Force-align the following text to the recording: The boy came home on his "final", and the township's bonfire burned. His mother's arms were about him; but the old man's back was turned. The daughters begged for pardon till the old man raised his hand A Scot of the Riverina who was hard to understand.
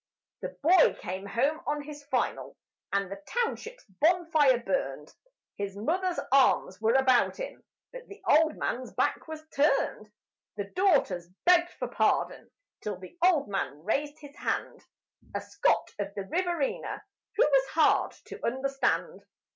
The 0.41 0.57
boy 0.63 0.95
came 0.99 1.27
home 1.27 1.61
on 1.67 1.83
his 1.83 2.03
"final", 2.05 2.57
and 2.91 3.11
the 3.11 3.21
township's 3.27 3.85
bonfire 3.85 4.57
burned. 4.57 5.13
His 5.57 5.77
mother's 5.77 6.19
arms 6.31 6.81
were 6.81 6.95
about 6.95 7.37
him; 7.37 7.63
but 7.93 8.07
the 8.07 8.19
old 8.27 8.57
man's 8.57 8.91
back 8.93 9.27
was 9.27 9.45
turned. 9.49 10.11
The 10.57 10.63
daughters 10.71 11.27
begged 11.45 11.69
for 11.73 11.87
pardon 11.87 12.49
till 12.81 12.97
the 12.97 13.15
old 13.23 13.47
man 13.47 13.83
raised 13.83 14.17
his 14.17 14.35
hand 14.37 14.83
A 15.35 15.39
Scot 15.41 15.91
of 15.99 16.15
the 16.15 16.23
Riverina 16.23 17.03
who 17.37 17.45
was 17.45 17.67
hard 17.73 18.13
to 18.25 18.43
understand. 18.43 19.23